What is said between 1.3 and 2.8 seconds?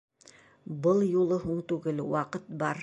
һуң түгел, ваҡыт бар.